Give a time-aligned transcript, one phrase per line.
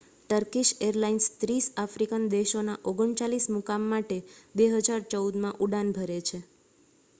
[0.29, 4.19] Turkish airlines 30 African દેશોના 39 મુકામ માટે
[4.57, 6.45] 2014 માં ઉડાન ભરે છે